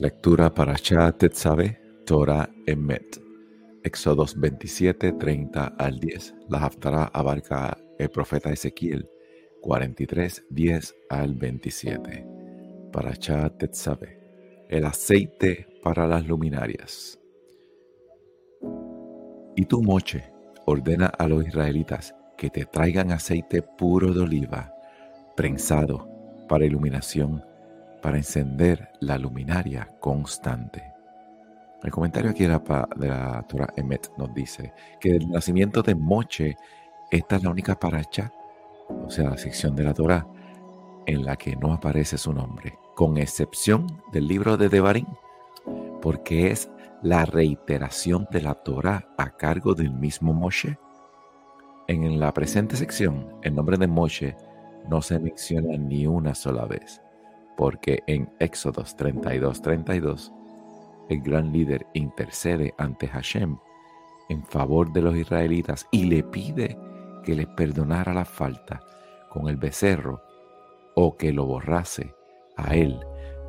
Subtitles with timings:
[0.00, 0.76] Lectura para
[1.12, 3.20] Tetzabe, Torah Emet.
[3.84, 6.36] Éxodos 27, 30 al 10.
[6.48, 9.10] La Haftarah abarca el profeta Ezequiel
[9.60, 12.26] 43, 10 al 27.
[12.90, 14.18] Para Tetzabe.
[14.70, 17.20] El aceite para las luminarias.
[19.54, 20.32] Y tu Moche,
[20.64, 24.72] ordena a los israelitas que te traigan aceite puro de oliva,
[25.36, 26.08] prensado,
[26.48, 27.44] para iluminación,
[28.00, 30.92] para encender la luminaria constante.
[31.82, 35.94] El comentario aquí de la, de la Torah Emet nos dice que el nacimiento de
[35.94, 36.56] Moche,
[37.10, 38.32] esta es la única paracha,
[38.88, 40.26] o sea, la sección de la Torah,
[41.06, 45.06] en la que no aparece su nombre, con excepción del libro de Devarim,
[46.02, 46.70] porque es
[47.02, 50.78] la reiteración de la Torah a cargo del mismo Moshe.
[51.88, 54.36] En la presente sección, el nombre de Moshe
[54.88, 57.00] no se menciona ni una sola vez,
[57.56, 60.32] porque en Éxodos 32, 32,
[61.08, 63.58] el gran líder intercede ante Hashem
[64.28, 66.78] en favor de los israelitas y le pide
[67.24, 68.80] que les perdonara la falta
[69.28, 70.22] con el becerro
[70.94, 72.14] o que lo borrase
[72.56, 72.98] a él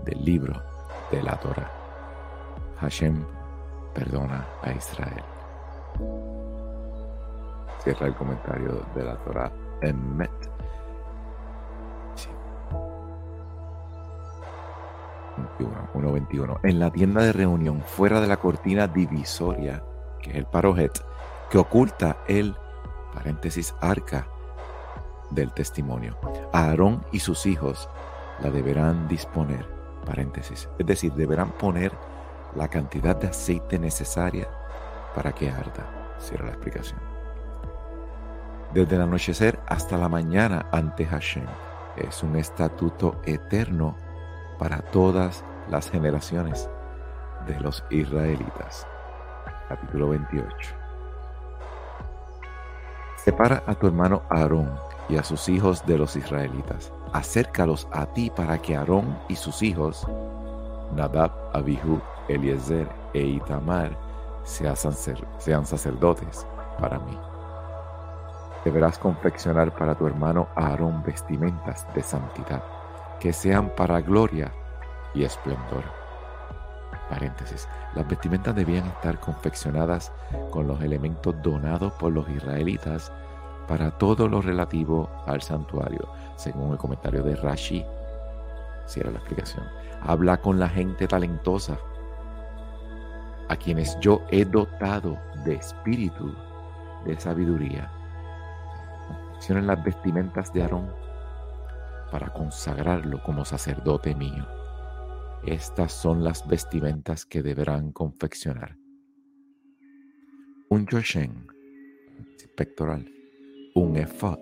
[0.05, 0.61] del libro
[1.11, 1.71] de la Torah.
[2.79, 3.23] Hashem
[3.93, 5.23] perdona a Israel.
[7.83, 10.60] Cierra el comentario de la Torah en Met.
[15.67, 16.59] 1.21.
[16.63, 19.83] En la tienda de reunión, fuera de la cortina divisoria,
[20.21, 21.03] que es el parojet,
[21.49, 22.55] que oculta el,
[23.13, 24.27] paréntesis, arca
[25.29, 26.17] del testimonio.
[26.53, 27.89] Aarón y sus hijos
[28.41, 29.65] la deberán disponer,
[30.05, 31.91] paréntesis, es decir, deberán poner
[32.55, 34.47] la cantidad de aceite necesaria
[35.15, 36.15] para que arda.
[36.19, 36.99] Cierra la explicación.
[38.73, 41.45] Desde el anochecer hasta la mañana ante Hashem
[41.97, 43.95] es un estatuto eterno
[44.57, 46.69] para todas las generaciones
[47.47, 48.85] de los israelitas.
[49.69, 50.75] Capítulo 28.
[53.15, 54.69] Separa a tu hermano Aarón
[55.07, 56.91] y a sus hijos de los israelitas.
[57.13, 60.05] Acércalos a ti para que Aarón y sus hijos,
[60.93, 63.97] Nadab, Abihu, Eliezer e Itamar,
[64.43, 66.45] sean sacerdotes
[66.79, 67.17] para mí.
[68.65, 72.61] Deberás confeccionar para tu hermano Aarón vestimentas de santidad
[73.19, 74.51] que sean para gloria
[75.13, 75.83] y esplendor.
[77.09, 77.67] Paréntesis.
[77.93, 80.11] Las vestimentas debían estar confeccionadas
[80.49, 83.11] con los elementos donados por los israelitas
[83.67, 87.85] para todo lo relativo al santuario, según el comentario de Rashi.
[88.85, 89.65] Cierra la explicación.
[90.01, 91.77] Habla con la gente talentosa,
[93.49, 96.33] a quienes yo he dotado de espíritu,
[97.05, 97.91] de sabiduría.
[99.07, 100.89] Confeccionen las vestimentas de Aarón
[102.11, 104.45] para consagrarlo como sacerdote mío.
[105.45, 108.77] Estas son las vestimentas que deberán confeccionar.
[110.69, 111.47] Un yoshen,
[112.55, 113.11] pectoral,
[113.73, 114.37] un efod,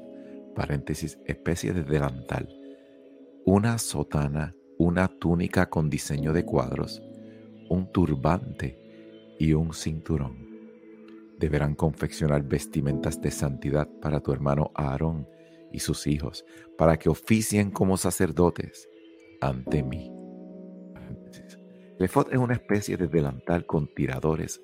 [0.55, 2.49] paréntesis, especie de delantal,
[3.45, 7.01] una sotana, una túnica con diseño de cuadros,
[7.69, 8.77] un turbante
[9.39, 10.49] y un cinturón.
[11.39, 15.29] Deberán confeccionar vestimentas de santidad para tu hermano Aarón
[15.71, 16.43] y sus hijos,
[16.77, 18.89] para que oficien como sacerdotes
[19.39, 20.18] ante mí.
[21.99, 24.61] El efod es una especie de delantal con tiradores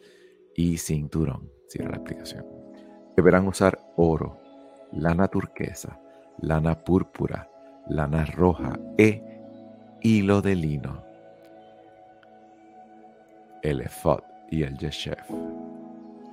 [0.56, 1.51] y cinturón.
[1.68, 2.46] Cierra la explicación.
[3.18, 4.40] Deberán usar oro,
[4.94, 6.00] lana turquesa,
[6.40, 7.50] lana púrpura,
[7.90, 9.22] lana roja e
[10.00, 11.03] hilo de lino.
[13.62, 15.29] El efod y el yeshef.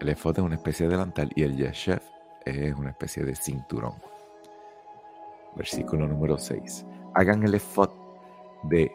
[0.00, 2.04] El efod es una especie de delantal y el yeshef
[2.44, 3.94] es una especie de cinturón.
[5.56, 6.86] Versículo número 6.
[7.14, 7.90] Hagan el efod
[8.62, 8.92] de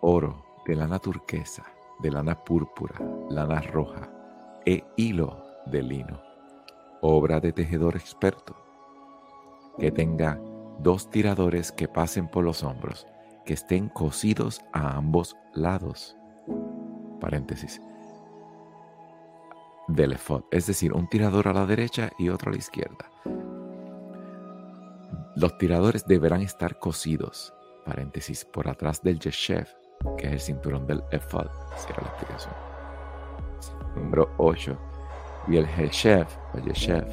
[0.00, 1.64] oro, de lana turquesa,
[2.00, 2.94] de lana púrpura,
[3.30, 4.10] lana roja
[4.64, 6.20] e hilo de lino.
[7.00, 8.56] Obra de tejedor experto.
[9.78, 10.40] Que tenga
[10.78, 13.06] dos tiradores que pasen por los hombros,
[13.44, 16.16] que estén cosidos a ambos lados.
[17.20, 17.80] Paréntesis.
[19.88, 23.10] Del efod, es decir, un tirador a la derecha y otro a la izquierda
[25.34, 27.54] los tiradores deberán estar cosidos,
[27.86, 29.66] paréntesis, por atrás del yeshev,
[30.16, 31.46] que es el cinturón del ephod.
[31.76, 32.54] Cierra la explicación.
[33.96, 34.76] Número 8.
[35.48, 37.06] Y el yeshev, o yeshev,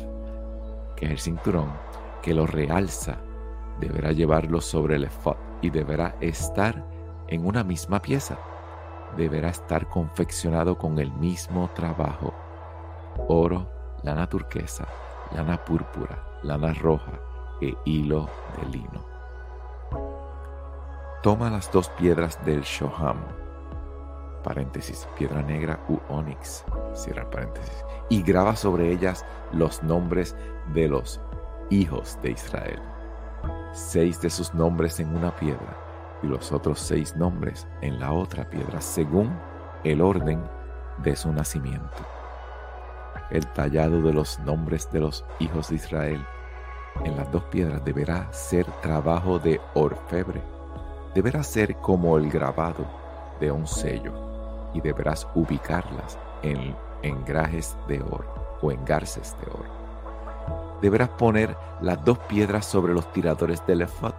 [0.95, 1.71] que es el cinturón
[2.21, 3.17] que lo realza,
[3.79, 6.83] deberá llevarlo sobre el ephod y deberá estar
[7.27, 8.37] en una misma pieza.
[9.17, 12.33] Deberá estar confeccionado con el mismo trabajo.
[13.27, 13.69] Oro,
[14.03, 14.87] lana turquesa,
[15.35, 17.19] lana púrpura, lana roja,
[17.61, 19.18] e hilo de lino.
[21.21, 23.17] Toma las dos piedras del Shoham,
[24.41, 26.63] paréntesis, piedra negra u onix,
[26.93, 30.33] cierra paréntesis, y graba sobre ellas los nombres
[30.73, 31.19] de los
[31.69, 32.81] hijos de Israel.
[33.73, 35.77] Seis de sus nombres en una piedra
[36.23, 39.37] y los otros seis nombres en la otra piedra, según
[39.83, 40.41] el orden
[41.03, 41.97] de su nacimiento.
[43.29, 46.25] El tallado de los nombres de los hijos de Israel
[47.03, 50.58] en las dos piedras deberá ser trabajo de orfebre.
[51.13, 52.85] Deberá ser como el grabado
[53.39, 54.13] de un sello
[54.73, 59.79] y deberás ubicarlas en engrajes de oro o engarces de oro.
[60.81, 64.13] Deberás poner las dos piedras sobre los tiradores del ephod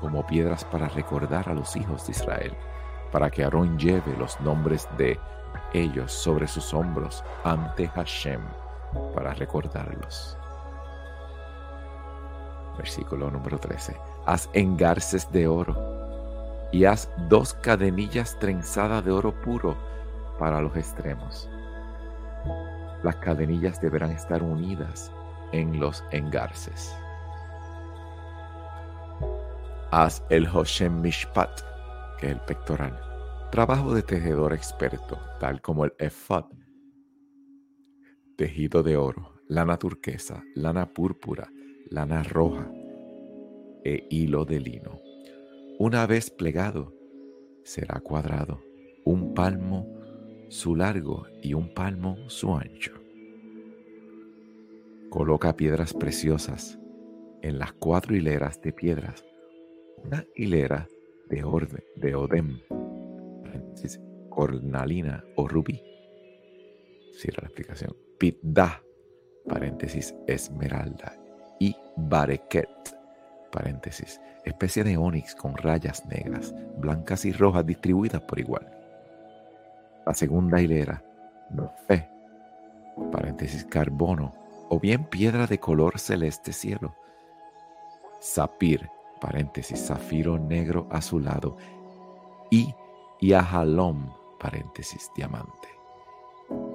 [0.00, 2.56] como piedras para recordar a los hijos de Israel,
[3.12, 5.18] para que Aarón lleve los nombres de
[5.72, 8.40] ellos sobre sus hombros ante Hashem
[9.14, 10.36] para recordarlos.
[12.82, 13.96] Versículo número 13.
[14.26, 15.76] Haz engarces de oro
[16.72, 19.76] y haz dos cadenillas trenzadas de oro puro
[20.36, 21.48] para los extremos.
[23.04, 25.12] Las cadenillas deberán estar unidas
[25.52, 26.92] en los engarces.
[29.92, 31.60] Haz el Hoshem Mishpat,
[32.18, 33.00] que es el pectoral.
[33.52, 36.46] Trabajo de tejedor experto, tal como el ephod.
[38.36, 41.48] Tejido de oro, lana turquesa, lana púrpura,
[41.92, 42.72] lana roja
[43.84, 45.00] e hilo de lino.
[45.78, 46.94] Una vez plegado,
[47.64, 48.62] será cuadrado,
[49.04, 49.86] un palmo
[50.48, 52.92] su largo y un palmo su ancho.
[55.10, 56.78] Coloca piedras preciosas
[57.42, 59.24] en las cuatro hileras de piedras
[60.04, 60.88] una hilera
[61.28, 62.60] de, orden, de odem,
[64.30, 65.80] cornalina o rubí.
[67.12, 67.96] Cierra la explicación.
[68.18, 68.82] Pitda,
[69.46, 71.21] paréntesis, esmeralda.
[71.96, 72.68] Bareket,
[73.50, 78.68] paréntesis, especie de onix con rayas negras, blancas y rojas distribuidas por igual.
[80.06, 81.02] La segunda hilera,
[81.86, 82.08] fe,
[83.10, 84.34] paréntesis, carbono,
[84.68, 86.94] o bien piedra de color celeste cielo.
[88.20, 88.88] Sapir,
[89.20, 91.56] paréntesis, zafiro negro azulado,
[92.50, 92.74] y
[93.20, 95.68] Yahalom, paréntesis, diamante.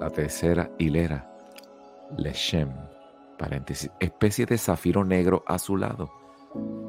[0.00, 1.30] La tercera hilera,
[2.16, 2.72] Leshem,
[3.38, 6.10] paréntesis, especie de zafiro negro azulado.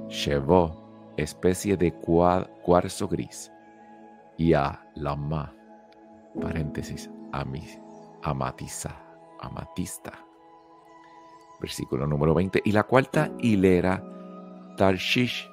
[0.08, 3.52] Shevo, especie de cuarzo gris.
[4.38, 4.54] Y
[4.96, 5.54] Lama,
[6.42, 7.10] paréntesis,
[8.24, 8.96] amatiza,
[9.42, 10.14] amatista.
[11.60, 12.62] Versículo número 20.
[12.64, 14.02] Y la cuarta hilera,
[14.78, 15.50] Tarshish,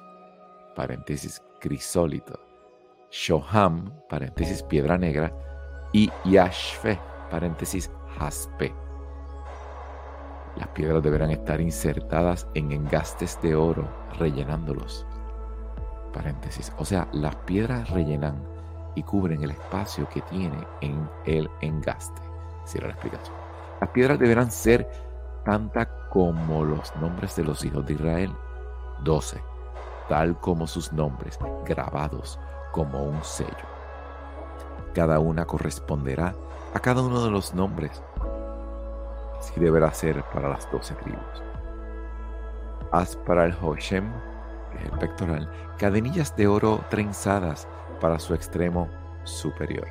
[0.75, 2.39] paréntesis crisólito,
[3.11, 5.33] Shoham, paréntesis piedra negra,
[5.91, 8.86] y Yashfe, paréntesis jaspe.
[10.57, 13.87] Las piedras deberán estar insertadas en engastes de oro,
[14.17, 15.05] rellenándolos.
[16.11, 16.73] Paréntesis.
[16.79, 18.43] O sea, las piedras rellenan
[18.95, 22.21] y cubren el espacio que tiene en el engaste.
[22.65, 23.35] Cierra la explicación.
[23.79, 24.89] Las piedras deberán ser
[25.45, 28.31] tantas como los nombres de los hijos de Israel
[29.03, 29.39] 12,
[30.09, 32.39] tal como sus nombres, grabados
[32.71, 33.51] como un sello.
[34.95, 36.33] Cada una corresponderá
[36.73, 38.01] a cada uno de los nombres.
[39.39, 41.43] Así deberá ser para las doce tribus.
[42.91, 44.11] Haz para el Hoshem,
[44.75, 47.67] es el pectoral, cadenillas de oro trenzadas
[47.99, 48.89] para su extremo
[49.23, 49.87] superior.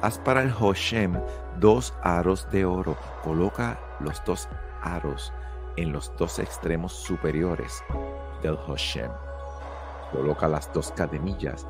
[0.00, 1.20] Haz para el Hoshem
[1.58, 2.96] dos aros de oro.
[3.22, 4.48] Coloca los dos
[4.82, 5.32] aros
[5.76, 7.84] en los dos extremos superiores
[8.42, 9.10] del Hoshem.
[10.10, 11.66] Coloca las dos cadenillas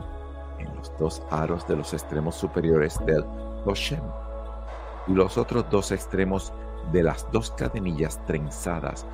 [0.58, 3.24] en los dos aros de los extremos superiores del
[3.64, 4.02] Hoshem
[5.06, 6.52] y los otros dos extremos
[6.90, 9.06] de las dos cadenillas trenzadas,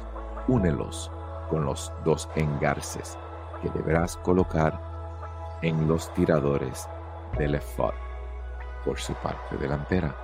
[0.47, 1.11] únelos
[1.51, 3.19] con los dos engarces
[3.63, 4.81] que deberás colocar
[5.63, 6.89] en los tiradores
[7.37, 7.95] del ephod
[8.85, 10.15] por su parte delantera.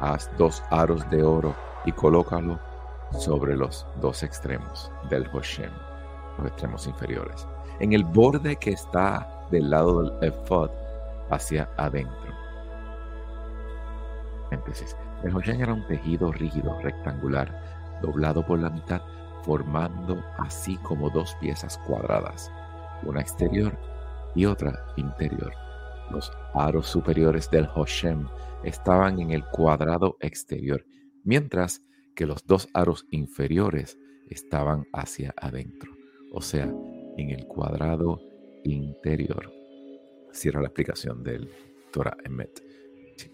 [0.00, 2.58] Haz dos aros de oro y colócalo
[3.12, 5.72] sobre los dos extremos del Hoshem
[6.38, 7.46] los extremos inferiores,
[7.80, 10.70] en el borde que está del lado del ephod
[11.30, 12.34] hacia adentro.
[15.22, 19.02] El Hoshen era un tejido rígido, rectangular, doblado por la mitad,
[19.42, 22.50] formando así como dos piezas cuadradas,
[23.02, 23.78] una exterior
[24.34, 25.52] y otra interior.
[26.10, 28.26] Los aros superiores del Hoshem
[28.64, 30.84] estaban en el cuadrado exterior,
[31.24, 31.82] mientras
[32.14, 33.98] que los dos aros inferiores
[34.28, 36.00] estaban hacia adentro
[36.30, 36.72] o sea,
[37.16, 38.20] en el cuadrado
[38.64, 39.52] interior.
[40.32, 41.50] Cierra la explicación del
[41.92, 42.62] Torah Emet.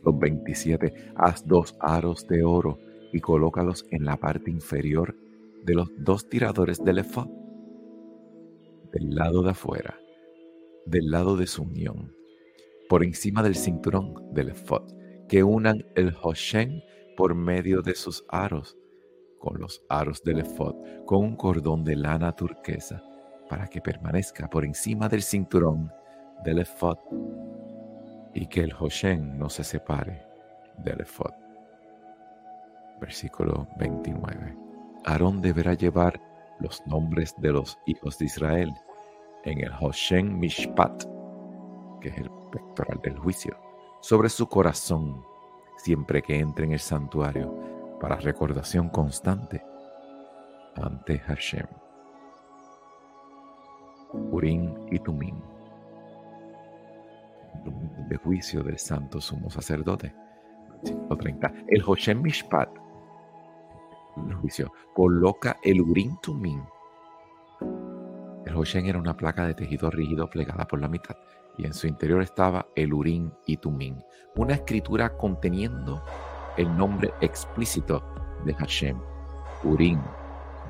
[0.04, 1.12] Los 27.
[1.16, 2.78] Haz dos aros de oro
[3.12, 5.16] y colócalos en la parte inferior
[5.64, 7.28] de los dos tiradores del efod.
[8.92, 9.98] Del lado de afuera,
[10.86, 12.14] del lado de su unión.
[12.88, 14.84] por encima del cinturón del efod,
[15.28, 16.84] que unan el Hoshen
[17.16, 18.78] por medio de sus aros,
[19.40, 23.02] con los aros del efod, con un cordón de lana turquesa,
[23.48, 25.90] para que permanezca por encima del cinturón
[26.44, 26.96] del efod,
[28.36, 30.22] y que el Hoshen no se separe
[30.76, 31.32] del efod.
[33.00, 34.54] Versículo 29.
[35.06, 36.20] Aarón deberá llevar
[36.60, 38.74] los nombres de los hijos de Israel
[39.44, 41.04] en el Hoshen Mishpat,
[42.02, 43.56] que es el pectoral del juicio,
[44.02, 45.24] sobre su corazón
[45.78, 47.54] siempre que entre en el santuario
[48.00, 49.64] para recordación constante
[50.74, 51.66] ante Hashem.
[54.12, 55.55] Urim y Tumim.
[58.08, 60.14] De juicio del santo sumo sacerdote.
[61.18, 61.52] 30.
[61.68, 62.68] El Hoshem Mishpat
[64.24, 66.62] el juicio, coloca el Urim Tumim.
[68.44, 71.16] El Hoshen era una placa de tejido rígido plegada por la mitad
[71.58, 74.00] y en su interior estaba el Urim y Tumim,
[74.36, 76.02] una escritura conteniendo
[76.56, 78.02] el nombre explícito
[78.44, 78.98] de Hashem.
[79.64, 80.00] Urim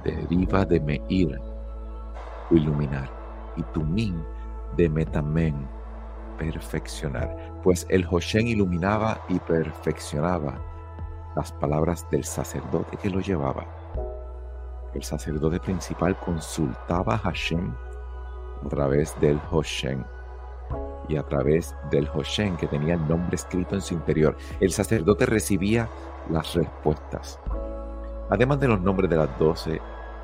[0.04, 1.38] deriva de Meir,
[2.50, 3.10] iluminar,
[3.56, 4.22] y Tumim
[4.76, 5.68] de Metamen,
[6.36, 10.58] perfeccionar, pues el Hoshen iluminaba y perfeccionaba
[11.34, 13.66] las palabras del sacerdote que lo llevaba.
[14.94, 17.74] El sacerdote principal consultaba a Hashem
[18.64, 20.04] a través del Hoshen
[21.08, 24.36] y a través del Hoshen que tenía el nombre escrito en su interior.
[24.60, 25.88] El sacerdote recibía
[26.30, 27.38] las respuestas.
[28.30, 29.80] Además de los nombres de los doce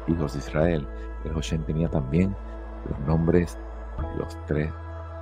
[0.08, 0.88] hijos de Israel,
[1.24, 2.34] el Hoshen tenía también
[2.88, 3.58] los nombres
[3.98, 4.72] de los tres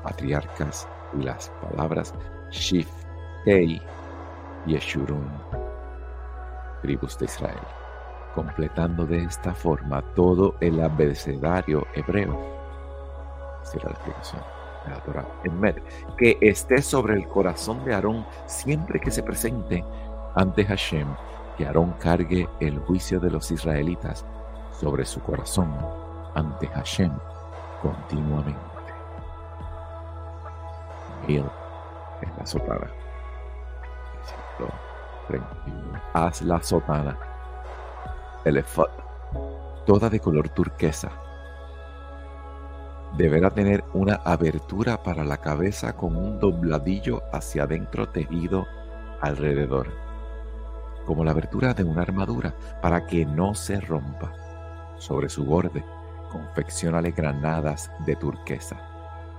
[0.03, 0.89] patriarcas
[1.19, 2.15] y las palabras
[2.51, 2.89] Shif,
[3.45, 3.81] Tei
[4.67, 5.29] y Eshurun
[6.81, 7.61] tribus de Israel,
[8.35, 12.39] completando de esta forma todo el abecedario hebreo.
[13.63, 14.43] Será la explicación
[14.85, 15.77] de la Torah en Med,
[16.17, 19.85] que esté sobre el corazón de Aarón siempre que se presente
[20.35, 21.09] ante Hashem,
[21.57, 24.25] que Aarón cargue el juicio de los israelitas
[24.73, 25.77] sobre su corazón
[26.35, 27.13] ante Hashem
[27.83, 28.70] continuamente.
[31.27, 31.45] Mil
[32.23, 32.89] es la sopada.
[36.13, 37.17] Haz la sotana,
[38.45, 38.65] el
[39.87, 41.11] toda de color turquesa.
[43.17, 48.67] Deberá tener una abertura para la cabeza con un dobladillo hacia adentro tejido
[49.21, 49.89] alrededor,
[51.07, 54.33] como la abertura de una armadura, para que no se rompa.
[54.97, 55.85] Sobre su borde,
[56.31, 58.77] confeccionale granadas de turquesa,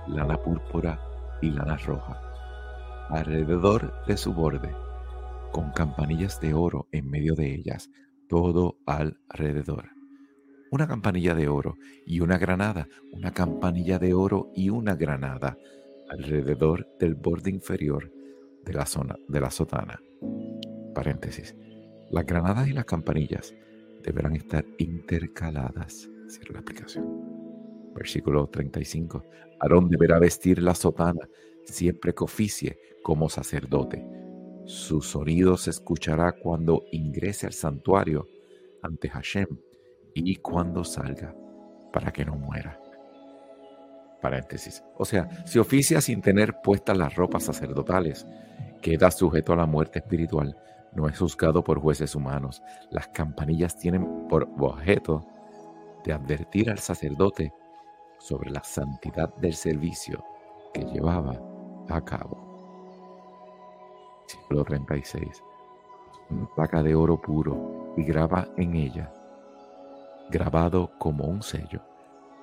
[0.06, 0.98] lana púrpura
[1.42, 2.20] y lana roja.
[3.10, 4.74] Alrededor de su borde,
[5.52, 7.90] con campanillas de oro en medio de ellas,
[8.28, 9.90] todo alrededor.
[10.70, 15.58] Una campanilla de oro y una granada, una campanilla de oro y una granada
[16.08, 18.10] alrededor del borde inferior
[18.64, 20.00] de la zona de la sotana.
[20.94, 21.54] Paréntesis.
[22.10, 23.54] Las granadas y las campanillas
[24.02, 26.08] deberán estar intercaladas.
[26.28, 27.31] Cierra la explicación.
[27.94, 29.24] Versículo 35.
[29.60, 31.28] Aarón deberá vestir la sotana
[31.64, 34.04] siempre que oficie como sacerdote
[34.64, 38.28] su sonido se escuchará cuando ingrese al santuario
[38.82, 39.48] ante Hashem
[40.14, 41.34] y cuando salga,
[41.92, 42.78] para que no muera.
[44.20, 44.84] Paréntesis.
[44.96, 48.24] O sea, si oficia sin tener puestas las ropas sacerdotales,
[48.80, 50.56] queda sujeto a la muerte espiritual.
[50.94, 52.62] No es juzgado por jueces humanos.
[52.90, 55.26] Las campanillas tienen por objeto
[56.04, 57.52] de advertir al sacerdote
[58.22, 60.24] sobre la santidad del servicio
[60.72, 61.34] que llevaba
[61.88, 62.38] a cabo.
[64.20, 65.42] Versículo 36.
[66.30, 69.12] Una placa de oro puro y graba en ella,
[70.30, 71.82] grabado como un sello,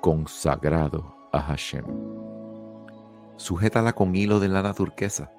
[0.01, 1.85] consagrado a Hashem.
[3.37, 5.31] Sujétala con hilo de lana turquesa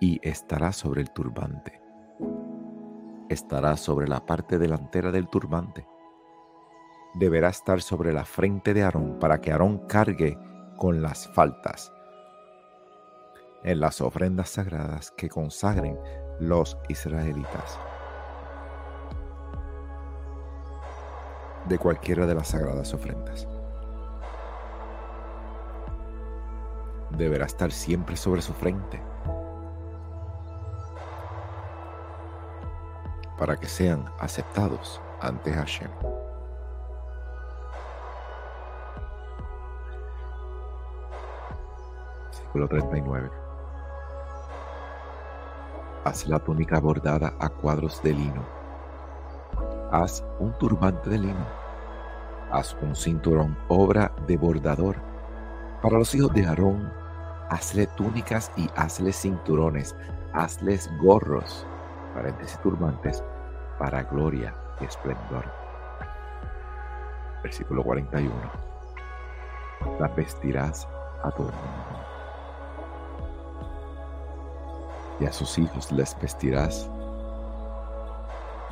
[0.00, 1.82] y estará sobre el turbante.
[3.28, 5.84] Estará sobre la parte delantera del turbante.
[7.14, 10.38] Deberá estar sobre la frente de Aarón para que Aarón cargue
[10.76, 11.92] con las faltas
[13.64, 15.98] en las ofrendas sagradas que consagren
[16.40, 17.78] los israelitas.
[21.68, 23.46] De cualquiera de las sagradas ofrendas.
[27.10, 29.00] Deberá estar siempre sobre su frente
[33.38, 35.90] para que sean aceptados ante Hashem.
[42.52, 43.30] Versículo 39.
[46.04, 48.42] Haz la túnica bordada a cuadros de lino.
[49.90, 51.46] Haz un turbante de lino.
[52.50, 54.96] Haz un cinturón, obra de bordador.
[55.80, 56.92] Para los hijos de Aarón,
[57.48, 59.96] hazle túnicas y hazle cinturones,
[60.34, 61.66] hazles gorros,
[62.12, 63.24] paréntesis turbantes,
[63.78, 65.46] para gloria y esplendor.
[67.42, 68.34] Versículo 41.
[69.98, 70.86] Las vestirás
[71.22, 72.11] a todo.
[75.26, 76.90] A sus hijos les vestirás.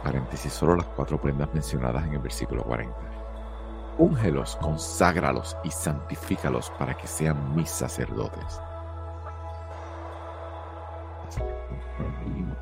[0.02, 2.92] Paréntesis, solo las cuatro prendas mencionadas en el versículo 40.
[3.98, 8.60] Úngelos, conságralos y santifícalos para que sean mis sacerdotes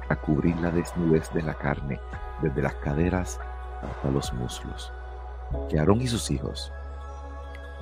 [0.08, 1.98] a cubrir la desnudez de la carne
[2.42, 3.40] desde las caderas
[3.82, 4.92] hasta los muslos.
[5.70, 6.72] Que Aarón y sus hijos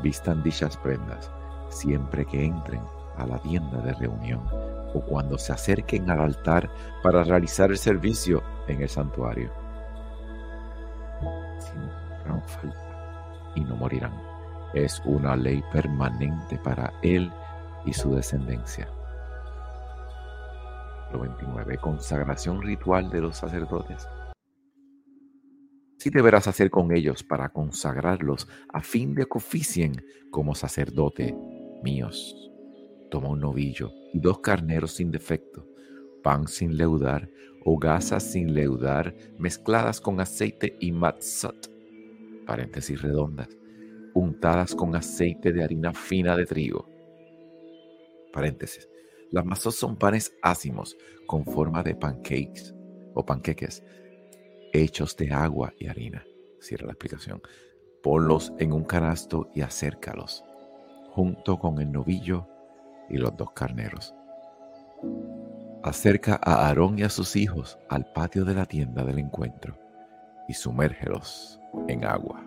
[0.03, 1.31] vistan dichas prendas
[1.69, 2.83] siempre que entren
[3.17, 6.71] a la tienda de reunión o cuando se acerquen al altar
[7.03, 9.51] para realizar el servicio en el santuario.
[12.47, 14.15] falta y no morirán.
[14.75, 17.31] Es una ley permanente para él
[17.85, 18.89] y su descendencia.
[21.19, 21.79] 29.
[21.79, 24.07] Consagración ritual de los sacerdotes.
[25.99, 31.35] Si deberás hacer con ellos para consagrarlos a fin de que oficien como sacerdote
[31.83, 32.53] míos.
[33.11, 35.67] Toma un novillo y dos carneros sin defecto,
[36.23, 37.31] pan sin leudar
[37.65, 41.71] o gasas sin leudar mezcladas con aceite y matzot,
[42.47, 43.49] paréntesis redondas,
[44.15, 46.89] untadas con aceite de harina fina de trigo.
[48.33, 48.89] Paréntesis
[49.31, 50.97] las masas son panes ácimos
[51.27, 52.75] con forma de pancakes
[53.15, 53.83] o panqueques
[54.73, 56.25] hechos de agua y harina.
[56.61, 57.43] Cierra la explicación.
[58.03, 60.45] Ponlos en un canasto y acércalos
[61.11, 62.47] junto con el novillo
[63.09, 64.15] y los dos carneros.
[65.83, 69.79] Acerca a Aarón y a sus hijos al patio de la tienda del encuentro
[70.49, 72.45] y sumérgelos en agua.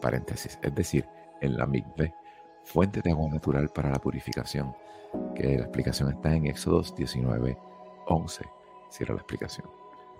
[0.00, 1.06] Paréntesis, es decir,
[1.40, 2.12] en la mikveh,
[2.64, 4.74] fuente de agua natural para la purificación
[5.34, 7.58] que la explicación está en Éxodos 19,
[8.06, 8.44] 11.
[8.90, 9.68] Cierra la explicación.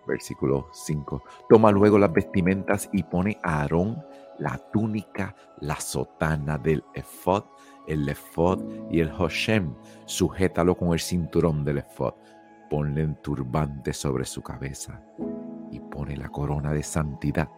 [0.06, 1.22] Versículo 5.
[1.48, 4.02] Toma luego las vestimentas y pone a Aarón
[4.38, 7.44] la túnica, la sotana del efod,
[7.86, 9.74] el efod y el hoshem.
[10.06, 12.14] Sujétalo con el cinturón del efod.
[12.68, 15.02] Ponle un turbante sobre su cabeza
[15.70, 17.50] y pone la corona de santidad.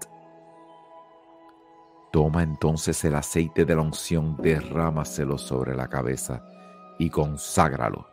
[2.11, 6.44] Toma entonces el aceite de la unción, derrámaselo sobre la cabeza
[6.98, 8.06] y conságralo.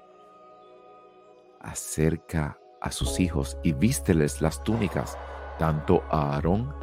[1.60, 5.18] Acerca a sus hijos y vísteles las túnicas,
[5.58, 6.74] tanto a Aarón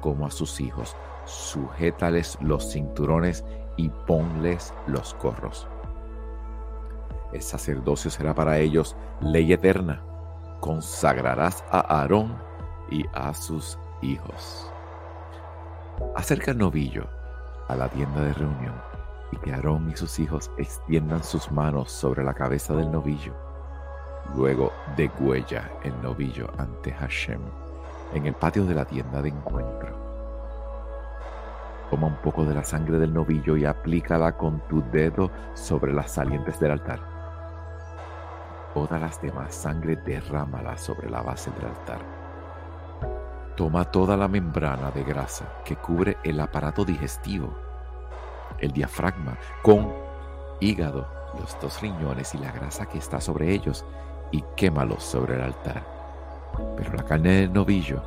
[0.00, 0.96] como a sus hijos.
[1.24, 3.44] Sujétales los cinturones
[3.76, 5.68] y ponles los gorros.
[7.32, 10.02] El sacerdocio será para ellos ley eterna.
[10.60, 12.36] Consagrarás a Aarón
[12.90, 14.70] y a sus hijos.
[16.14, 17.06] Acerca el novillo
[17.68, 18.74] a la tienda de reunión
[19.30, 23.34] y que Aarón y sus hijos extiendan sus manos sobre la cabeza del novillo.
[24.34, 27.40] Luego degüella el novillo ante Hashem
[28.12, 29.96] en el patio de la tienda de encuentro.
[31.90, 36.12] Toma un poco de la sangre del novillo y aplícala con tu dedo sobre las
[36.12, 37.00] salientes del altar.
[38.74, 42.00] Todas las demás sangre derrámala sobre la base del altar.
[43.56, 47.68] Toma toda la membrana de grasa que cubre el aparato digestivo
[48.60, 49.92] el diafragma, con
[50.60, 51.06] hígado,
[51.38, 53.84] los dos riñones y la grasa que está sobre ellos,
[54.30, 55.97] y quémalos sobre el altar.
[56.76, 58.02] Pero la carne del novillo,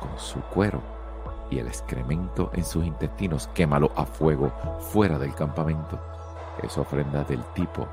[0.00, 0.82] con su cuero
[1.50, 6.00] y el excremento en sus intestinos, quémalo a fuego fuera del campamento.
[6.62, 7.86] Es ofrenda del tipo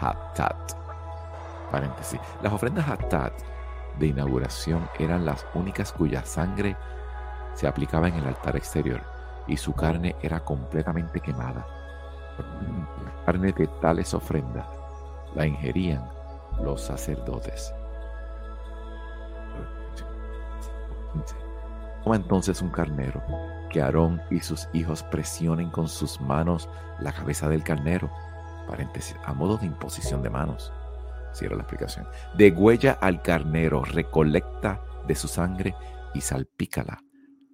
[0.00, 0.72] Hatat.
[1.70, 2.20] Paréntesis.
[2.42, 3.32] Las ofrendas Hatat
[3.98, 6.76] de inauguración eran las únicas cuya sangre
[7.54, 9.02] se aplicaba en el altar exterior
[9.46, 11.66] y su carne era completamente quemada.
[12.38, 14.66] La carne de tales ofrendas
[15.34, 16.08] la ingerían
[16.62, 17.74] los sacerdotes.
[22.02, 23.22] Toma entonces un carnero,
[23.70, 26.68] que Aarón y sus hijos presionen con sus manos
[27.00, 28.10] la cabeza del carnero,
[28.68, 30.72] paréntesis, a modo de imposición de manos.
[31.32, 32.06] Cierra la explicación.
[32.36, 35.74] Degüella al carnero, recolecta de su sangre
[36.14, 37.02] y salpícala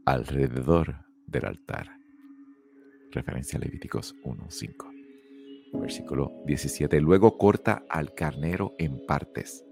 [0.05, 1.89] alrededor del altar.
[3.13, 5.81] Referencia a Levíticos 1.5.
[5.81, 7.01] Versículo 17.
[7.01, 9.68] Luego corta al carnero en partes.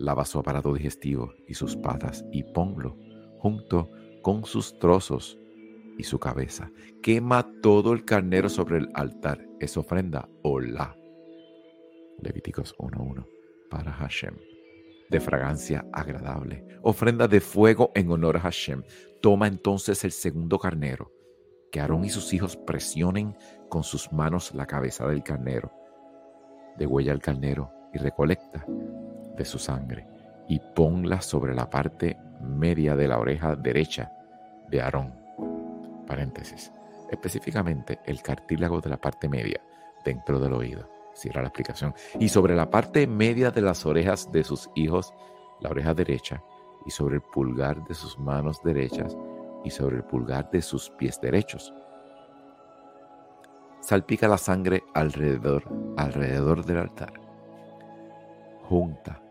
[0.00, 2.96] Lava su aparato digestivo y sus patas y ponlo
[3.38, 3.90] junto
[4.22, 5.38] con sus trozos
[5.98, 6.70] y su cabeza.
[7.02, 9.46] Quema todo el carnero sobre el altar.
[9.60, 10.96] Es ofrenda la
[12.22, 13.26] Levíticos 1.1.
[13.68, 14.36] Para Hashem
[15.10, 18.82] de fragancia agradable, ofrenda de fuego en honor a Hashem.
[19.20, 21.12] Toma entonces el segundo carnero,
[21.70, 23.36] que Aarón y sus hijos presionen
[23.68, 25.72] con sus manos la cabeza del carnero,
[26.78, 28.64] degüella el carnero y recolecta
[29.40, 30.06] de su sangre
[30.48, 34.12] y ponla sobre la parte media de la oreja derecha
[34.68, 35.14] de Aarón.
[36.06, 36.70] Paréntesis.
[37.10, 39.62] Específicamente el cartílago de la parte media
[40.04, 40.90] dentro del oído.
[41.14, 41.94] Cierra la explicación.
[42.18, 45.14] Y sobre la parte media de las orejas de sus hijos,
[45.60, 46.42] la oreja derecha,
[46.84, 49.16] y sobre el pulgar de sus manos derechas,
[49.64, 51.72] y sobre el pulgar de sus pies derechos.
[53.80, 55.64] Salpica la sangre alrededor,
[55.96, 57.14] alrededor del altar.
[58.68, 59.22] Junta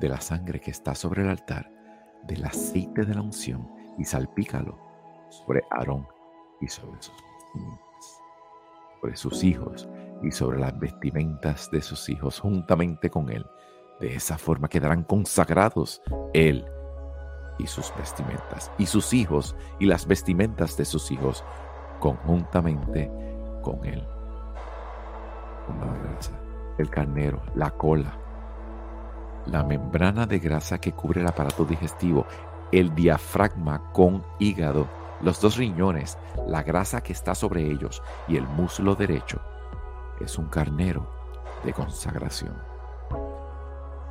[0.00, 1.70] de la sangre que está sobre el altar
[2.26, 4.78] del aceite de la unción y salpícalo
[5.28, 6.06] sobre Aarón
[6.60, 7.14] y sobre sus
[9.00, 9.88] sobre sus hijos
[10.22, 13.44] y sobre las vestimentas de sus hijos juntamente con él.
[14.00, 16.02] De esa forma quedarán consagrados
[16.32, 16.64] él
[17.58, 21.44] y sus vestimentas, y sus hijos y las vestimentas de sus hijos
[22.00, 23.10] conjuntamente
[23.62, 24.04] con él.
[26.78, 28.18] El carnero, la cola,
[29.46, 32.26] la membrana de grasa que cubre el aparato digestivo,
[32.72, 34.88] el diafragma con hígado,
[35.20, 39.40] los dos riñones, la grasa que está sobre ellos y el muslo derecho.
[40.20, 41.06] Es un carnero
[41.64, 42.54] de consagración.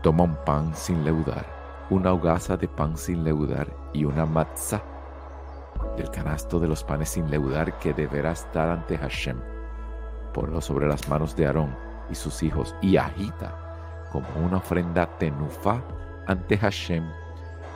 [0.01, 1.45] Toma un pan sin leudar,
[1.89, 4.83] una hogaza de pan sin leudar y una matzah
[5.97, 9.39] del canasto de los panes sin leudar que deberá estar ante Hashem.
[10.33, 11.75] Ponlo sobre las manos de Aarón
[12.09, 13.62] y sus hijos y agita
[14.13, 15.81] como una ofrenda tenufa
[16.27, 17.03] ante Hashem.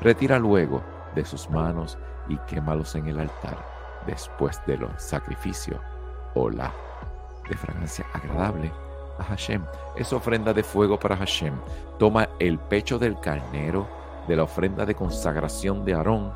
[0.02, 0.84] Retira luego
[1.16, 1.98] de sus manos
[2.30, 3.58] y quémalos en el altar
[4.06, 5.82] después de los sacrificios.
[6.36, 6.72] Hola,
[7.50, 8.72] de fragancia agradable
[9.18, 9.66] a Hashem.
[9.96, 11.56] Es ofrenda de fuego para Hashem.
[11.98, 13.88] Toma el pecho del carnero
[14.28, 16.32] de la ofrenda de consagración de Aarón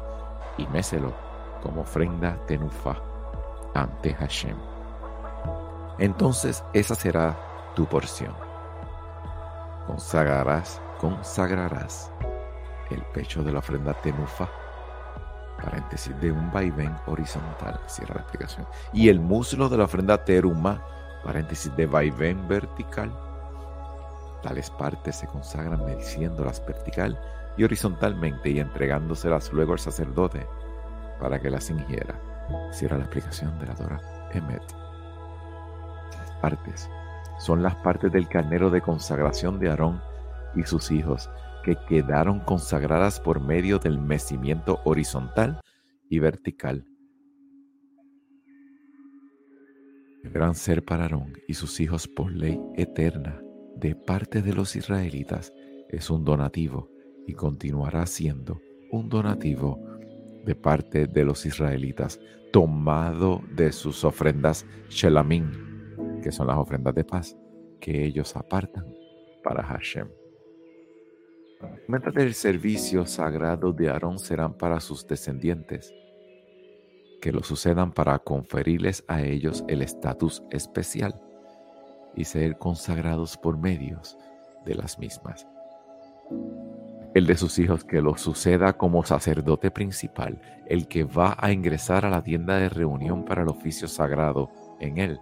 [0.57, 1.13] y méselo
[1.61, 2.95] como ofrenda tenufa
[3.75, 4.57] ante Hashem.
[5.99, 7.37] Entonces esa será
[7.75, 8.33] tu porción.
[9.91, 12.10] Consagrarás, consagrarás
[12.91, 14.49] el pecho de la ofrenda tenufa
[15.62, 20.82] paréntesis, de un vaivén horizontal, cierra la explicación, y el muslo de la ofrenda teruma,
[21.25, 23.12] paréntesis, de vaivén vertical.
[24.41, 27.19] Tales partes se consagran mediciéndolas vertical
[27.58, 30.47] y horizontalmente y entregándoselas luego al sacerdote
[31.19, 32.17] para que las ingiera.
[32.71, 34.01] Cierra la explicación de la Dora
[34.32, 34.63] Emet.
[36.41, 36.89] Partes
[37.41, 39.99] son las partes del carnero de consagración de Aarón
[40.56, 41.30] y sus hijos
[41.63, 45.60] que quedaron consagradas por medio del mecimiento horizontal
[46.08, 46.86] y vertical.
[50.23, 53.41] Deberán ser para Aarón y sus hijos por ley eterna
[53.75, 55.51] de parte de los israelitas.
[55.89, 56.91] Es un donativo
[57.25, 59.80] y continuará siendo un donativo
[60.45, 62.19] de parte de los israelitas,
[62.51, 65.70] tomado de sus ofrendas Shelamim,
[66.21, 67.36] que son las ofrendas de paz
[67.79, 68.86] que ellos apartan
[69.43, 70.07] para Hashem.
[71.88, 75.93] Los del servicio sagrado de Aarón serán para sus descendientes,
[77.21, 81.21] que lo sucedan para conferirles a ellos el estatus especial
[82.15, 84.17] y ser consagrados por medios
[84.65, 85.47] de las mismas.
[87.13, 92.05] El de sus hijos que lo suceda como sacerdote principal, el que va a ingresar
[92.05, 95.19] a la tienda de reunión para el oficio sagrado en él.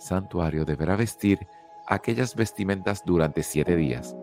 [0.00, 1.46] Santuario deberá vestir
[1.86, 4.16] aquellas vestimentas durante siete días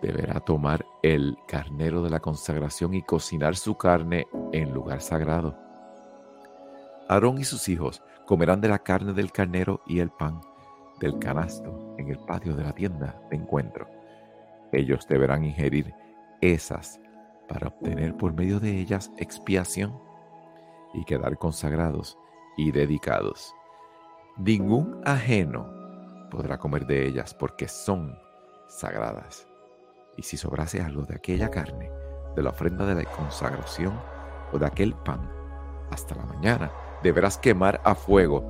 [0.00, 5.56] deberá tomar el carnero de la consagración y cocinar su carne en lugar sagrado.
[7.08, 10.40] Aarón y sus hijos comerán de la carne del carnero y el pan
[11.00, 13.88] del canasto en el patio de la tienda de encuentro.
[14.72, 15.92] Ellos deberán ingerir
[16.40, 17.00] esas
[17.48, 19.98] para obtener por medio de ellas expiación
[20.94, 22.16] y quedar consagrados
[22.56, 23.54] y dedicados.
[24.40, 25.68] Ningún ajeno
[26.30, 28.18] podrá comer de ellas porque son
[28.68, 29.46] sagradas.
[30.16, 31.90] Y si sobrase algo de aquella carne,
[32.34, 33.92] de la ofrenda de la consagración
[34.50, 35.30] o de aquel pan,
[35.90, 36.70] hasta la mañana
[37.02, 38.42] deberás quemar a fuego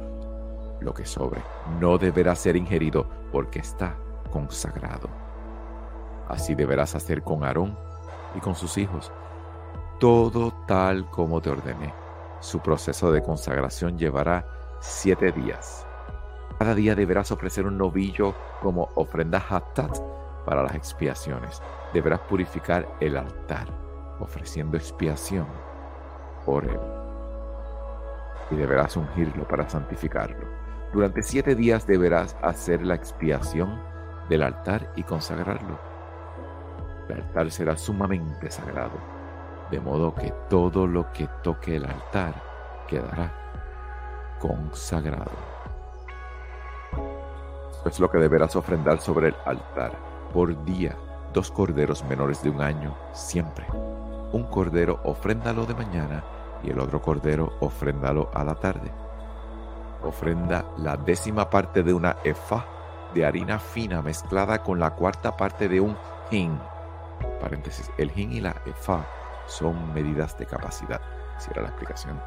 [0.80, 1.42] lo que sobre.
[1.80, 3.96] No deberá ser ingerido porque está
[4.30, 5.08] consagrado.
[6.28, 7.76] Así deberás hacer con Aarón
[8.36, 9.10] y con sus hijos,
[9.98, 11.92] todo tal como te ordené.
[12.38, 15.86] Su proceso de consagración llevará siete días.
[16.58, 19.98] Cada día deberás ofrecer un novillo como ofrenda hatat
[20.44, 21.62] para las expiaciones.
[21.92, 23.66] Deberás purificar el altar,
[24.18, 25.46] ofreciendo expiación
[26.44, 26.80] por él.
[28.50, 30.46] Y deberás ungirlo para santificarlo.
[30.92, 33.80] Durante siete días deberás hacer la expiación
[34.28, 35.78] del altar y consagrarlo.
[37.08, 38.98] El altar será sumamente sagrado,
[39.70, 42.34] de modo que todo lo que toque el altar
[42.86, 43.49] quedará
[44.40, 45.30] consagrado.
[47.84, 49.92] es lo que deberás ofrendar sobre el altar.
[50.32, 50.96] Por día,
[51.32, 53.66] dos corderos menores de un año, siempre.
[54.32, 56.24] Un cordero ofréndalo de mañana
[56.62, 58.90] y el otro cordero ofréndalo a la tarde.
[60.02, 62.64] Ofrenda la décima parte de una efa
[63.14, 65.96] de harina fina mezclada con la cuarta parte de un
[66.30, 66.58] hin.
[67.40, 69.04] Paréntesis, el hin y la efa
[69.46, 71.00] son medidas de capacidad,
[71.38, 72.20] si era la explicación.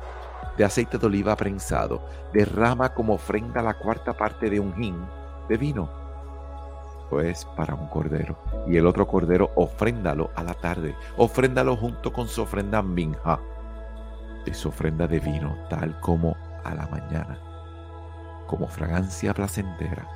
[0.57, 4.97] De aceite de oliva prensado, derrama como ofrenda la cuarta parte de un hin
[5.49, 5.89] de vino.
[7.09, 8.37] Pues para un cordero.
[8.67, 10.95] Y el otro cordero ofréndalo a la tarde.
[11.17, 13.39] Ofréndalo junto con su ofrenda minja.
[14.45, 17.39] Y su ofrenda de vino, tal como a la mañana.
[18.47, 20.07] Como fragancia placentera.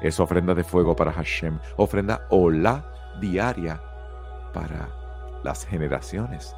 [0.00, 1.58] Es ofrenda de fuego para Hashem.
[1.76, 2.84] Ofrenda hola
[3.20, 3.80] diaria
[4.52, 4.88] para
[5.42, 6.54] las generaciones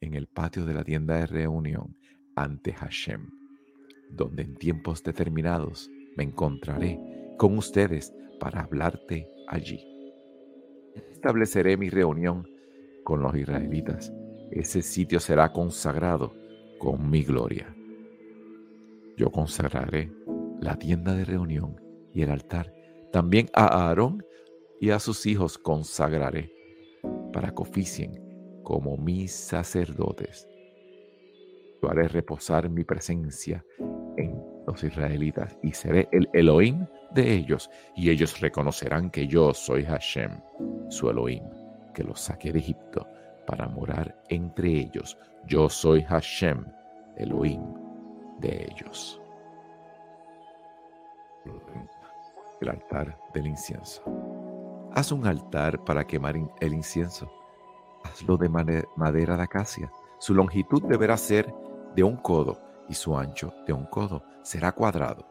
[0.00, 1.96] en el patio de la tienda de reunión
[2.36, 3.30] ante Hashem,
[4.10, 6.98] donde en tiempos determinados me encontraré
[7.36, 9.80] con ustedes para hablarte allí.
[11.12, 12.48] Estableceré mi reunión
[13.04, 14.12] con los israelitas.
[14.50, 16.34] Ese sitio será consagrado
[16.78, 17.74] con mi gloria.
[19.16, 20.12] Yo consagraré
[20.60, 21.80] la tienda de reunión
[22.12, 22.72] y el altar.
[23.12, 24.24] También a Aarón
[24.80, 26.52] y a sus hijos consagraré
[27.32, 28.27] para que oficien
[28.68, 30.46] como mis sacerdotes.
[31.80, 33.64] Yo haré reposar mi presencia
[34.18, 39.84] en los israelitas y seré el Elohim de ellos y ellos reconocerán que yo soy
[39.84, 40.32] Hashem,
[40.90, 41.44] su Elohim,
[41.94, 43.06] que los saqué de Egipto
[43.46, 45.16] para morar entre ellos.
[45.46, 46.66] Yo soy Hashem,
[47.16, 47.62] Elohim
[48.38, 49.18] de ellos.
[52.60, 54.02] El altar del incienso.
[54.92, 57.37] Haz un altar para quemar el incienso.
[58.08, 59.90] Hazlo de madera de acacia.
[60.18, 61.52] Su longitud deberá ser
[61.94, 65.26] de un codo y su ancho de un codo será cuadrado.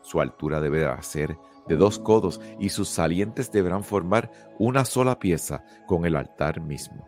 [0.00, 5.64] Su altura deberá ser de dos codos y sus salientes deberán formar una sola pieza
[5.86, 7.06] con el altar mismo.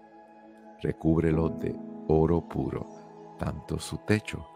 [0.82, 1.76] Recúbrelo de
[2.08, 2.86] oro puro,
[3.38, 4.46] tanto su techo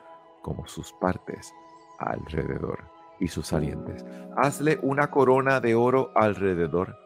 [0.43, 1.53] como sus partes
[1.99, 4.05] alrededor y sus salientes.
[4.37, 6.97] Hazle una corona de oro alrededor.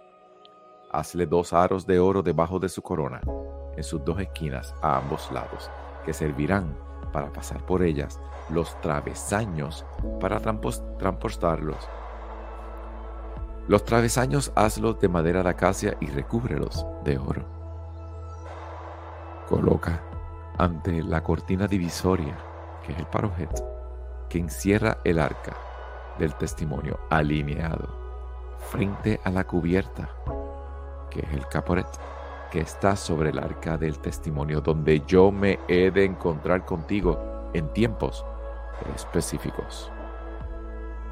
[0.90, 3.20] Hazle dos aros de oro debajo de su corona,
[3.76, 5.70] en sus dos esquinas a ambos lados,
[6.04, 6.76] que servirán
[7.12, 8.20] para pasar por ellas
[8.50, 9.84] los travesaños
[10.20, 11.88] para transportarlos.
[13.68, 17.44] Los travesaños hazlos de madera de acacia y recúbrelos de oro.
[19.48, 20.02] Coloca
[20.58, 22.36] ante la cortina divisoria,
[22.84, 23.50] que es el parojet,
[24.28, 25.56] que encierra el arca
[26.18, 28.06] del testimonio alineado
[28.70, 30.08] frente a la cubierta,
[31.16, 31.86] que es el caporet
[32.50, 37.72] que está sobre el arca del testimonio, donde yo me he de encontrar contigo en
[37.72, 38.24] tiempos
[38.94, 39.90] específicos.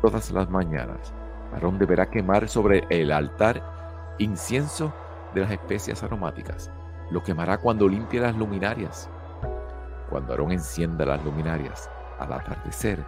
[0.02, 1.14] Todas las mañanas,
[1.52, 3.62] Aarón deberá quemar sobre el altar
[4.18, 4.92] incienso
[5.34, 6.70] de las especias aromáticas.
[7.10, 9.08] Lo quemará cuando limpie las luminarias.
[10.10, 13.04] Cuando Aarón encienda las luminarias al atardecer,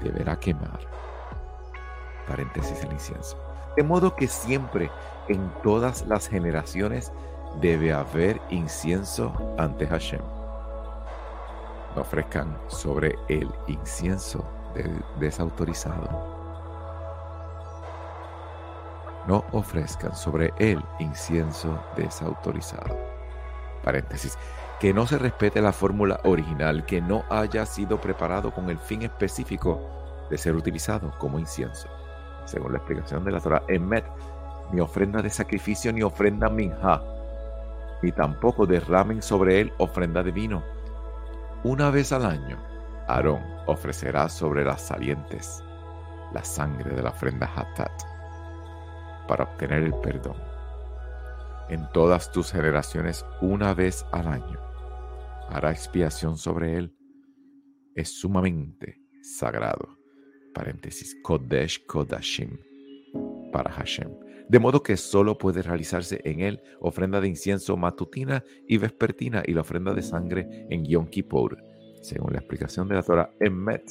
[0.00, 0.80] deberá quemar.
[2.28, 3.53] Paréntesis el incienso.
[3.76, 4.90] De modo que siempre,
[5.28, 7.12] en todas las generaciones,
[7.60, 10.20] debe haber incienso ante Hashem.
[11.94, 14.44] No ofrezcan sobre el incienso
[15.18, 16.34] desautorizado.
[19.26, 22.96] No ofrezcan sobre el incienso desautorizado.
[23.82, 24.36] Paréntesis.
[24.80, 29.02] Que no se respete la fórmula original, que no haya sido preparado con el fin
[29.02, 29.80] específico
[30.28, 31.88] de ser utilizado como incienso.
[32.44, 34.04] Según la explicación de la Torah, Emet,
[34.72, 37.02] ni ofrenda de sacrificio ni ofrenda minja
[38.04, 40.62] ni tampoco derramen sobre él ofrenda de vino.
[41.62, 42.58] Una vez al año,
[43.08, 45.64] Aarón ofrecerá sobre las salientes
[46.34, 47.92] la sangre de la ofrenda Hatat
[49.26, 50.36] para obtener el perdón.
[51.70, 54.60] En todas tus generaciones, una vez al año,
[55.48, 56.94] hará expiación sobre él.
[57.94, 60.03] Es sumamente sagrado.
[60.54, 62.58] Paréntesis, Kodesh Kodashim
[63.52, 64.10] para Hashem
[64.48, 69.54] de modo que solo puede realizarse en él ofrenda de incienso matutina y vespertina y
[69.54, 71.56] la ofrenda de sangre en Yom Kippur,
[72.02, 73.82] según la explicación de la Torah Emmet.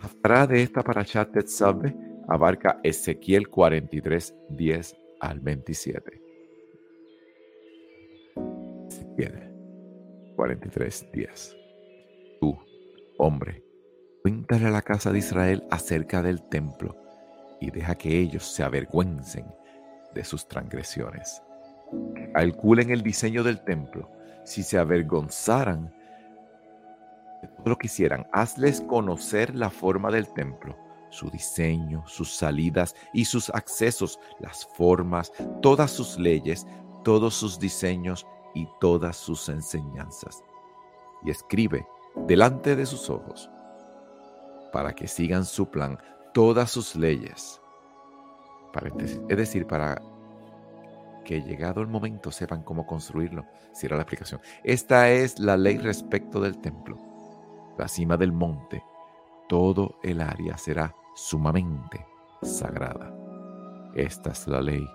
[0.00, 1.94] Atrás de esta parashat Tetzaveh
[2.28, 6.22] abarca Ezequiel 43, 10 al 27.
[8.88, 9.52] Ezequiel
[10.36, 11.56] 43, 10.
[12.40, 12.58] Tú,
[13.18, 13.62] hombre,
[14.22, 16.96] cuéntale a la casa de Israel acerca del templo
[17.60, 19.46] y deja que ellos se avergüencen
[20.14, 21.42] de sus transgresiones.
[22.34, 24.10] Calculen el diseño del templo.
[24.44, 25.94] Si se avergonzaran
[27.42, 30.76] de todo lo que hicieran, hazles conocer la forma del templo,
[31.10, 36.66] su diseño, sus salidas y sus accesos, las formas, todas sus leyes,
[37.04, 40.42] todos sus diseños y todas sus enseñanzas.
[41.24, 41.86] Y escribe
[42.26, 43.50] delante de sus ojos
[44.72, 45.98] para que sigan su plan,
[46.32, 47.60] todas sus leyes.
[49.28, 50.00] Es decir, para
[51.24, 53.44] que llegado el momento sepan cómo construirlo.
[53.72, 54.40] Cierra la explicación.
[54.64, 56.98] Esta es la ley respecto del templo.
[57.78, 58.82] La cima del monte,
[59.48, 62.06] todo el área será sumamente
[62.42, 63.14] sagrada.
[63.94, 64.86] Esta es la ley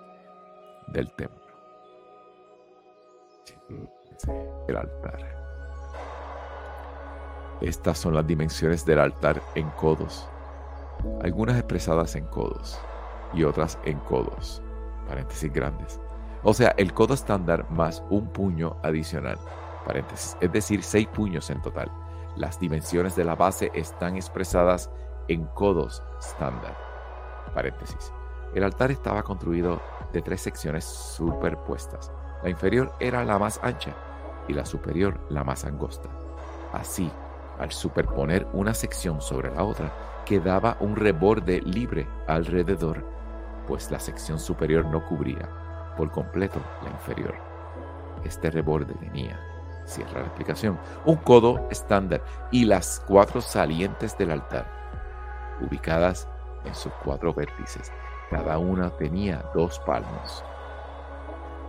[0.88, 1.42] del templo.
[4.68, 5.45] El altar.
[7.60, 10.28] Estas son las dimensiones del altar en codos,
[11.22, 12.78] algunas expresadas en codos
[13.32, 14.62] y otras en codos,
[15.08, 15.98] paréntesis grandes.
[16.42, 19.38] O sea, el codo estándar más un puño adicional,
[19.86, 21.90] paréntesis, es decir, seis puños en total.
[22.36, 24.90] Las dimensiones de la base están expresadas
[25.28, 26.76] en codos estándar,
[27.54, 28.12] paréntesis.
[28.54, 29.80] El altar estaba construido
[30.12, 32.12] de tres secciones superpuestas.
[32.42, 33.94] La inferior era la más ancha
[34.46, 36.10] y la superior la más angosta.
[36.72, 37.10] Así,
[37.58, 39.92] al superponer una sección sobre la otra,
[40.24, 43.04] quedaba un reborde libre alrededor,
[43.66, 45.48] pues la sección superior no cubría
[45.96, 47.34] por completo la inferior.
[48.24, 49.40] Este reborde tenía,
[49.84, 54.66] cierra la explicación, un codo estándar y las cuatro salientes del altar,
[55.60, 56.28] ubicadas
[56.64, 57.92] en sus cuatro vértices.
[58.30, 60.44] Cada una tenía dos palmos.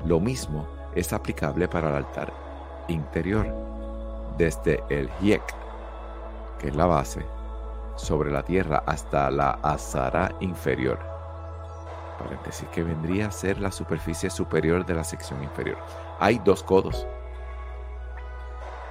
[0.06, 2.34] Lo mismo es aplicable para el altar
[2.88, 3.46] interior,
[4.38, 5.67] desde el hiek
[6.58, 7.26] que es la base,
[7.96, 11.00] sobre la tierra hasta la azara inferior.
[12.20, 15.78] Paréntesis que vendría a ser la superficie superior de la sección inferior.
[16.20, 17.06] Hay dos codos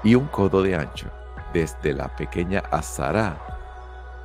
[0.03, 1.09] y un codo de ancho
[1.53, 3.37] desde la pequeña azara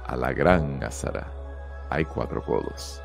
[0.05, 1.27] a la gran azara.
[1.89, 3.01] Hay cuatro codos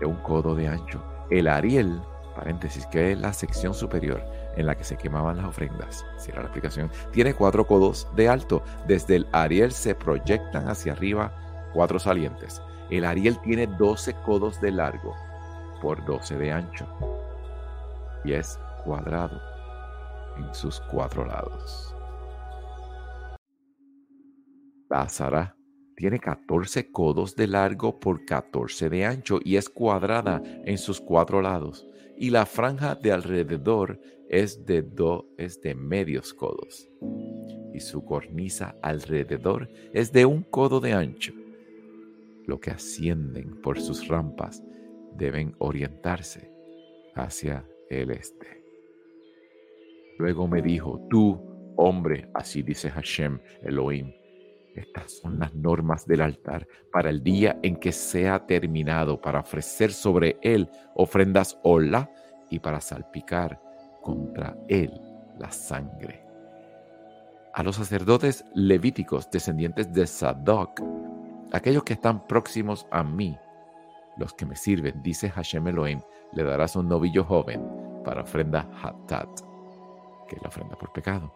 [0.00, 1.02] de un codo de ancho.
[1.30, 2.02] El ariel,
[2.34, 4.22] paréntesis, que es la sección superior,
[4.56, 6.04] en la que se quemaban las ofrendas.
[6.18, 6.90] Cierra la explicación.
[7.12, 8.62] Tiene cuatro codos de alto.
[8.86, 11.32] Desde el Ariel se proyectan hacia arriba
[11.72, 12.62] cuatro salientes.
[12.90, 15.14] El Ariel tiene 12 codos de largo
[15.80, 16.86] por 12 de ancho.
[18.24, 19.40] Y es cuadrado
[20.36, 21.94] en sus cuatro lados.
[24.88, 25.56] La Azara
[25.96, 31.40] tiene 14 codos de largo por 14 de ancho y es cuadrada en sus cuatro
[31.40, 31.86] lados.
[32.16, 36.88] Y la franja de alrededor es de, do, es de medios codos
[37.74, 41.32] y su cornisa alrededor es de un codo de ancho.
[42.46, 44.62] Lo que ascienden por sus rampas
[45.16, 46.50] deben orientarse
[47.14, 48.62] hacia el este.
[50.18, 51.40] Luego me dijo, tú,
[51.76, 54.12] hombre, así dice Hashem Elohim,
[54.74, 59.92] estas son las normas del altar para el día en que sea terminado, para ofrecer
[59.92, 62.10] sobre él ofrendas hola
[62.50, 63.60] y para salpicar
[64.02, 64.90] contra él
[65.38, 66.24] la sangre.
[67.54, 70.80] A los sacerdotes levíticos descendientes de Sadoc,
[71.52, 73.36] aquellos que están próximos a mí,
[74.16, 76.00] los que me sirven, dice Hashem Elohim,
[76.32, 77.62] le darás un novillo joven
[78.04, 79.28] para ofrenda Hatat,
[80.28, 81.32] que es la ofrenda por pecado.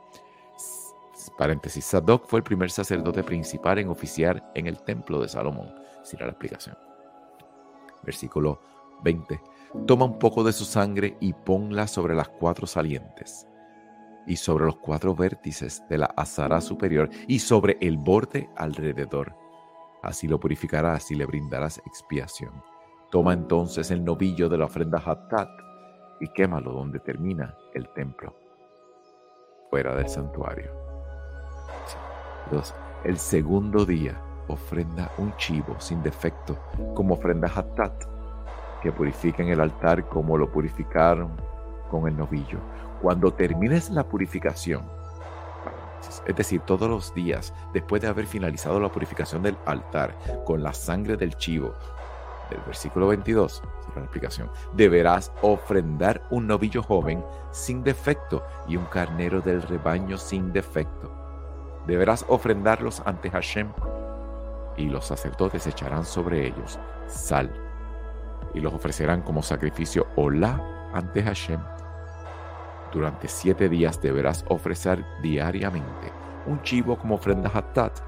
[1.31, 5.75] Paréntesis, Sadoc fue el primer sacerdote principal en oficiar en el templo de Salomón.
[6.03, 6.77] Sin la explicación.
[8.03, 8.61] Versículo
[9.03, 9.41] 20.
[9.87, 13.47] Toma un poco de su sangre y ponla sobre las cuatro salientes
[14.27, 19.35] y sobre los cuatro vértices de la azara superior y sobre el borde alrededor.
[20.03, 22.53] Así lo purificarás y le brindarás expiación.
[23.11, 25.49] Toma entonces el novillo de la ofrenda Hattat
[26.21, 28.35] y quémalo donde termina el templo,
[29.71, 30.86] fuera del santuario.
[33.05, 36.57] El segundo día ofrenda un chivo sin defecto
[36.95, 38.05] como ofrenda Hattat
[38.81, 41.33] que purifiquen el altar como lo purificaron
[41.91, 42.59] con el novillo.
[43.03, 44.85] Cuando termines la purificación,
[46.25, 50.73] es decir, todos los días, después de haber finalizado la purificación del altar con la
[50.73, 51.75] sangre del chivo,
[52.51, 53.63] del versículo 22,
[53.97, 60.53] la explicación, deberás ofrendar un novillo joven sin defecto y un carnero del rebaño sin
[60.53, 61.16] defecto.
[61.87, 63.69] Deberás ofrendarlos ante Hashem
[64.77, 67.51] y los sacerdotes echarán sobre ellos sal
[68.55, 71.61] y los ofrecerán como sacrificio hola ante Hashem.
[72.93, 76.13] Durante siete días deberás ofrecer diariamente
[76.47, 77.99] un chivo como ofrenda hatat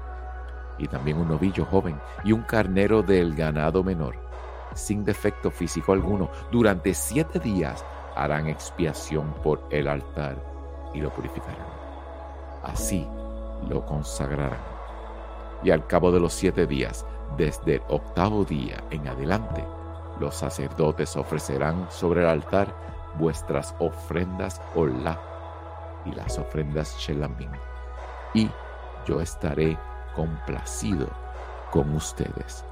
[0.77, 4.15] y también un novillo joven y un carnero del ganado menor,
[4.73, 6.29] sin defecto físico alguno.
[6.51, 10.37] Durante siete días harán expiación por el altar
[10.93, 11.67] y lo purificarán.
[12.63, 13.07] Así
[13.67, 14.59] lo consagrarán.
[15.63, 17.05] Y al cabo de los siete días
[17.37, 19.63] Desde el octavo día en adelante,
[20.19, 22.73] los sacerdotes ofrecerán sobre el altar
[23.17, 25.19] vuestras ofrendas Olá
[26.05, 27.51] y las ofrendas Shelamim,
[28.33, 28.49] y
[29.05, 29.77] yo estaré
[30.15, 31.07] complacido
[31.71, 32.65] con ustedes,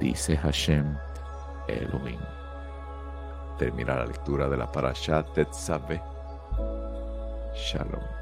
[0.00, 0.96] dice Hashem
[1.68, 2.20] Elohim.
[3.58, 6.02] Termina la lectura de la Parashat Tetzaveh.
[7.54, 8.21] Shalom.